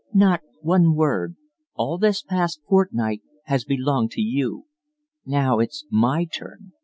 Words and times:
"Not 0.15 0.41
one 0.61 0.95
word! 0.95 1.35
All 1.75 1.99
this 1.99 2.23
past 2.23 2.61
fortnight 2.67 3.21
has 3.43 3.65
belonged 3.65 4.09
to 4.13 4.21
you; 4.21 4.65
now 5.27 5.59
it's 5.59 5.85
my 5.91 6.25
turn. 6.25 6.71